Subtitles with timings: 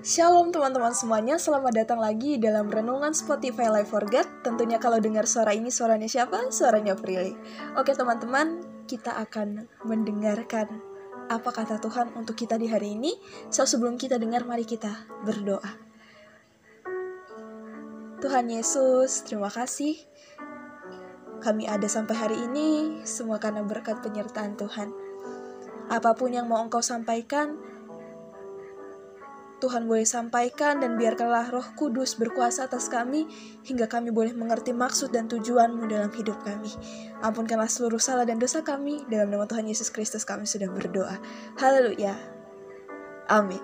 [0.00, 4.24] Shalom teman-teman semuanya, selamat datang lagi dalam Renungan Spotify Live for God.
[4.40, 6.48] Tentunya kalau dengar suara ini, suaranya siapa?
[6.48, 7.36] Suaranya Prilly.
[7.76, 10.80] Oke teman-teman, kita akan mendengarkan
[11.28, 13.12] apa kata Tuhan untuk kita di hari ini.
[13.52, 15.68] So sebelum kita dengar, mari kita berdoa.
[18.24, 20.00] Tuhan Yesus, terima kasih.
[21.44, 24.96] Kami ada sampai hari ini, semua karena berkat penyertaan Tuhan.
[25.92, 27.68] Apa pun yang mau engkau sampaikan,
[29.60, 33.28] Tuhan boleh sampaikan dan biarkanlah roh kudus berkuasa atas kami
[33.68, 36.72] hingga kami boleh mengerti maksud dan tujuanmu dalam hidup kami.
[37.20, 39.04] Ampunkanlah seluruh salah dan dosa kami.
[39.12, 41.20] Dalam nama Tuhan Yesus Kristus kami sudah berdoa.
[41.60, 42.16] Haleluya.
[43.28, 43.60] Amin.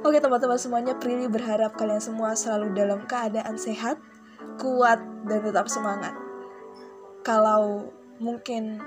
[0.00, 4.00] Oke teman-teman semuanya, Prilly berharap kalian semua selalu dalam keadaan sehat,
[4.56, 4.96] kuat,
[5.28, 6.16] dan tetap semangat.
[7.20, 8.80] Kalau mungkin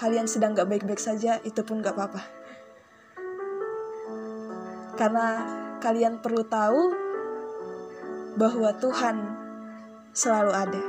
[0.00, 2.39] kalian sedang gak baik-baik saja, itu pun gak apa-apa
[5.00, 5.48] karena
[5.80, 6.92] kalian perlu tahu
[8.36, 9.16] bahwa Tuhan
[10.12, 10.84] selalu ada.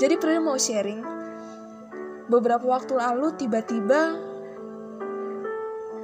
[0.00, 1.04] Jadi Prilly mau sharing,
[2.32, 4.16] beberapa waktu lalu tiba-tiba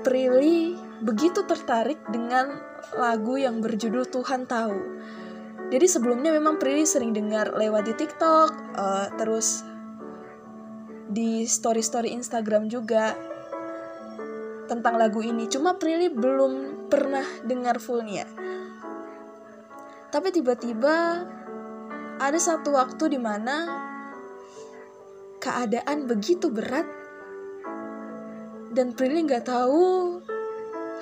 [0.05, 2.61] Prilly begitu tertarik dengan
[2.95, 4.79] lagu yang berjudul Tuhan Tahu.
[5.73, 9.65] Jadi sebelumnya memang Prilly sering dengar lewat di TikTok, uh, terus
[11.09, 13.17] di story-story Instagram juga
[14.69, 15.49] tentang lagu ini.
[15.49, 18.29] Cuma Prilly belum pernah dengar fullnya.
[20.13, 21.25] Tapi tiba-tiba
[22.21, 23.57] ada satu waktu di mana
[25.41, 26.85] keadaan begitu berat
[28.75, 30.21] dan Prilly nggak tahu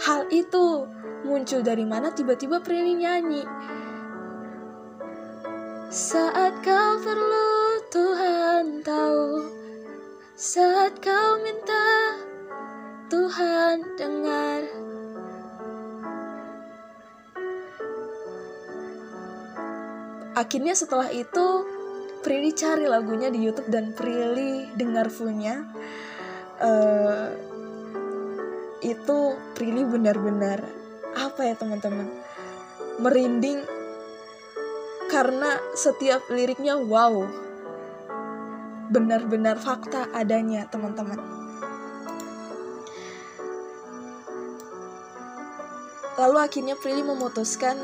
[0.06, 0.86] hal itu
[1.24, 3.42] muncul dari mana tiba-tiba Prilly nyanyi
[5.88, 7.48] saat kau perlu
[7.90, 9.48] Tuhan tahu
[10.36, 11.65] saat kau minta
[13.26, 14.62] Tuhan dengar.
[20.38, 21.66] Akhirnya setelah itu
[22.22, 25.66] Prilly cari lagunya di YouTube dan Prilly dengar fullnya.
[26.62, 27.34] Uh,
[28.86, 29.18] itu
[29.58, 30.62] Prilly benar-benar
[31.18, 32.06] apa ya teman-teman?
[33.02, 33.58] Merinding.
[35.10, 37.26] Karena setiap liriknya wow.
[38.94, 41.45] Benar-benar fakta adanya teman-teman
[46.16, 47.76] lalu akhirnya Prilly memutuskan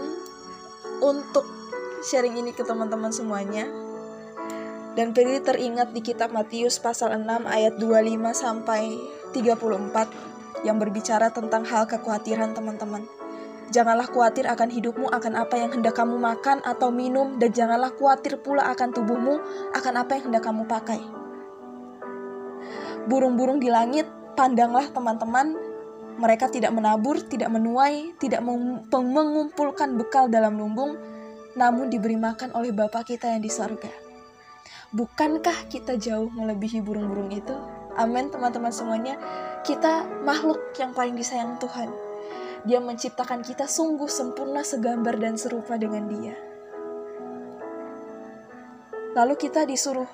[1.04, 1.44] untuk
[2.04, 3.68] sharing ini ke teman-teman semuanya
[4.92, 9.00] dan Prilly teringat di kitab Matius pasal 6 ayat 25 sampai
[9.32, 13.08] 34 yang berbicara tentang hal kekhawatiran teman-teman.
[13.72, 18.36] Janganlah khawatir akan hidupmu, akan apa yang hendak kamu makan atau minum, dan janganlah khawatir
[18.44, 19.40] pula akan tubuhmu,
[19.72, 21.00] akan apa yang hendak kamu pakai.
[23.08, 24.04] Burung-burung di langit,
[24.36, 25.56] pandanglah teman-teman,
[26.16, 28.44] mereka tidak menabur, tidak menuai, tidak
[28.92, 30.96] mengumpulkan bekal dalam lumbung,
[31.56, 33.90] namun diberi makan oleh Bapa kita yang di sorga.
[34.92, 37.56] Bukankah kita jauh melebihi burung-burung itu?
[37.96, 39.16] Amin teman-teman semuanya.
[39.64, 41.88] Kita makhluk yang paling disayang Tuhan.
[42.68, 46.36] Dia menciptakan kita sungguh sempurna segambar dan serupa dengan dia.
[49.12, 50.08] Lalu kita disuruh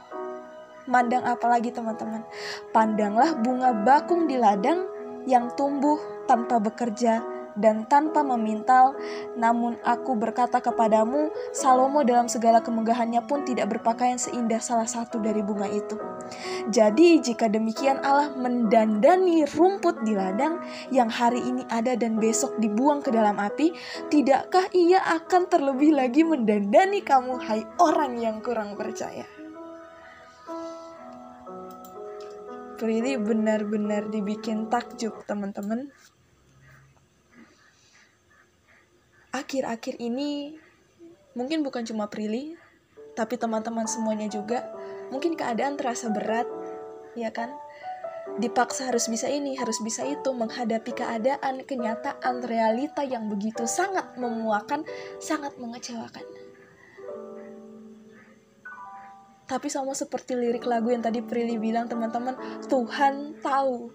[0.91, 2.26] mandang apa lagi teman-teman?
[2.75, 4.97] Pandanglah bunga bakung di ladang
[5.28, 7.21] yang tumbuh tanpa bekerja
[7.59, 8.94] dan tanpa memintal,
[9.34, 15.43] namun aku berkata kepadamu, Salomo dalam segala kemegahannya pun tidak berpakaian seindah salah satu dari
[15.43, 15.99] bunga itu.
[16.71, 20.62] Jadi jika demikian Allah mendandani rumput di ladang
[20.94, 23.75] yang hari ini ada dan besok dibuang ke dalam api,
[24.06, 29.38] tidakkah ia akan terlebih lagi mendandani kamu, hai orang yang kurang percaya?
[32.78, 35.91] Prilly benar-benar dibikin takjub teman-teman.
[39.34, 40.55] Akhir-akhir ini
[41.34, 42.55] mungkin bukan cuma Prilly,
[43.19, 44.62] tapi teman-teman semuanya juga
[45.11, 46.47] mungkin keadaan terasa berat,
[47.19, 47.50] ya kan?
[48.39, 54.86] Dipaksa harus bisa ini, harus bisa itu, menghadapi keadaan, kenyataan, realita yang begitu sangat memuakan,
[55.19, 56.47] sangat mengecewakan.
[59.48, 62.36] Tapi sama seperti lirik lagu yang tadi Prilly bilang teman-teman,
[62.68, 63.89] Tuhan tahu.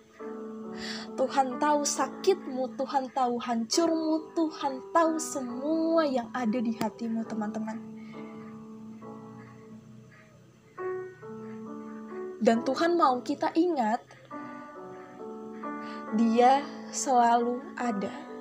[1.13, 7.77] Tuhan tahu sakitmu, Tuhan tahu hancurmu, Tuhan tahu semua yang ada di hatimu teman-teman.
[12.41, 14.01] Dan Tuhan mau kita ingat,
[16.13, 16.61] Dia
[16.93, 18.32] selalu ada.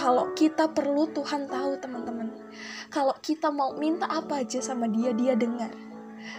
[0.00, 2.32] Kalau kita perlu Tuhan tahu teman-teman.
[2.88, 5.68] Kalau kita mau minta apa aja sama dia, dia dengar.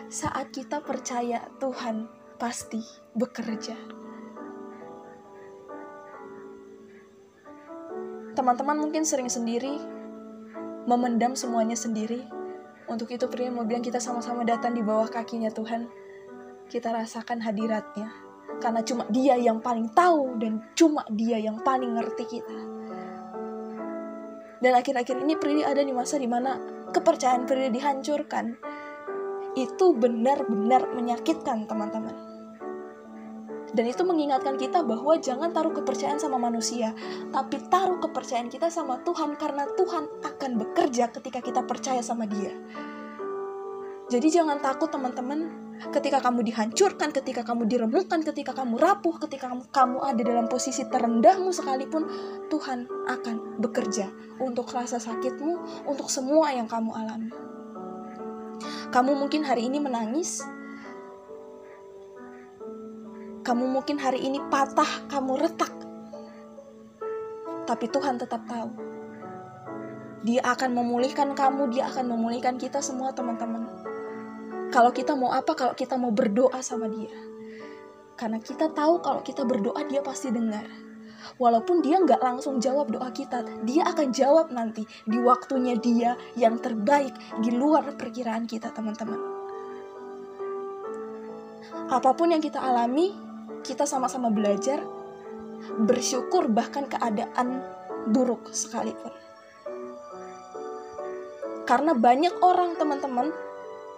[0.09, 2.05] saat kita percaya Tuhan
[2.37, 2.81] pasti
[3.17, 3.73] bekerja.
[8.33, 9.77] Teman-teman mungkin sering sendiri
[10.89, 12.25] memendam semuanya sendiri.
[12.89, 15.85] Untuk itu pria mau bilang kita sama-sama datang di bawah kakinya Tuhan.
[16.65, 18.09] Kita rasakan hadiratnya.
[18.57, 22.81] Karena cuma dia yang paling tahu dan cuma dia yang paling ngerti kita.
[24.61, 26.61] Dan akhir-akhir ini Prilly ada di masa di mana
[26.93, 28.61] kepercayaan Prilly dihancurkan.
[29.57, 32.31] Itu benar-benar menyakitkan teman-teman.
[33.71, 36.91] Dan itu mengingatkan kita bahwa jangan taruh kepercayaan sama manusia,
[37.31, 42.51] tapi taruh kepercayaan kita sama Tuhan karena Tuhan akan bekerja ketika kita percaya sama Dia.
[44.11, 49.66] Jadi jangan takut teman-teman ketika kamu dihancurkan, ketika kamu diremukkan, ketika kamu rapuh, ketika kamu,
[49.74, 52.06] kamu ada dalam posisi terendahmu sekalipun,
[52.54, 57.33] Tuhan akan bekerja untuk rasa sakitmu, untuk semua yang kamu alami.
[58.94, 60.45] Kamu mungkin hari ini menangis,
[63.42, 65.74] kamu mungkin hari ini patah, kamu retak.
[67.66, 68.69] Tapi Tuhan tetap tahu.
[70.22, 73.90] Dia akan memulihkan kamu, dia akan memulihkan kita semua teman-teman.
[74.71, 77.12] Kalau kita mau apa, kalau kita mau berdoa sama dia.
[78.15, 80.63] Karena kita tahu kalau kita berdoa dia pasti dengar.
[81.35, 86.56] Walaupun dia nggak langsung jawab doa kita, dia akan jawab nanti di waktunya dia yang
[86.63, 87.12] terbaik
[87.44, 89.19] di luar perkiraan kita teman-teman.
[91.91, 93.12] Apa pun yang kita alami,
[93.68, 94.79] kita sama-sama belajar,
[95.83, 97.59] bersyukur bahkan keadaan
[98.07, 99.12] buruk sekalipun.
[101.68, 103.50] Karena banyak orang teman-teman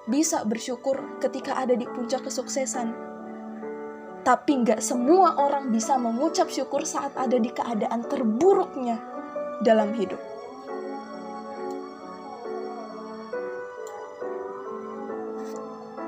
[0.03, 2.91] bisa bersyukur ketika ada di puncak kesuksesan.
[4.23, 8.99] Tapi nggak semua orang bisa mengucap syukur saat ada di keadaan terburuknya
[9.63, 10.19] dalam hidup.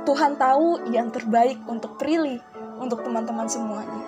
[0.06, 2.40] Tuhan tahu yang terbaik untuk Prilly,
[2.80, 4.06] untuk teman-teman semuanya.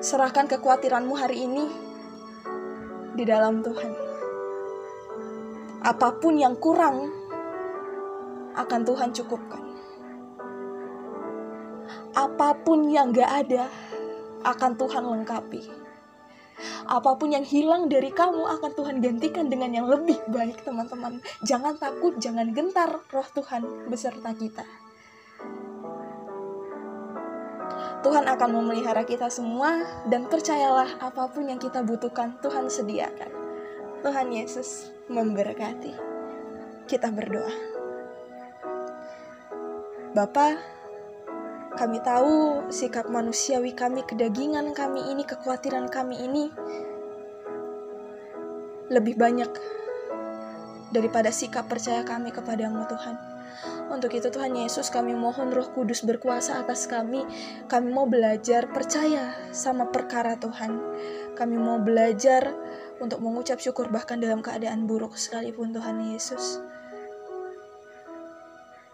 [0.00, 1.64] Serahkan kekhawatiranmu hari ini
[3.14, 4.09] di dalam Tuhan
[5.80, 7.08] apa pun yang kurang
[8.52, 9.64] akan Tuhan cukupkan.
[12.12, 13.64] Apa pun yang gak ada
[14.44, 15.62] akan Tuhan lengkapi.
[16.84, 21.24] Apa pun yang hilang dari kamu akan Tuhan gantikan dengan yang lebih baik teman-teman.
[21.48, 24.68] Jangan takut, jangan gentar roh Tuhan beserta kita.
[28.04, 29.80] Tuhan akan memelihara kita semua
[30.12, 33.39] dan percayalah apa pun yang kita butuhkan Tuhan sediakan.
[34.00, 35.92] Tuhan Yesus memberkati.
[36.88, 37.52] Kita berdoa.
[40.16, 40.56] Bapa,
[41.76, 46.48] kami tahu sikap manusiawi kami, kedagingan kami ini, kekhawatiran kami ini
[48.88, 49.52] lebih banyak
[50.90, 53.20] daripada sikap percaya kami kepadamu Tuhan.
[53.92, 57.26] Untuk itu Tuhan Yesus kami mohon roh kudus berkuasa atas kami.
[57.68, 60.72] Kami mau belajar percaya sama perkara Tuhan.
[61.36, 62.54] Kami mau belajar
[63.00, 66.60] untuk mengucap syukur bahkan dalam keadaan buruk sekalipun Tuhan Yesus.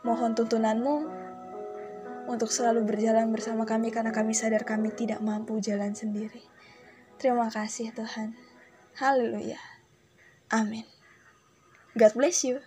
[0.06, 0.96] Mohon tuntunanmu
[2.30, 6.42] untuk selalu berjalan bersama kami karena kami sadar kami tidak mampu jalan sendiri.
[7.18, 8.38] Terima kasih Tuhan.
[8.98, 9.58] Haleluya.
[10.54, 10.86] Amin.
[11.98, 12.62] God bless you.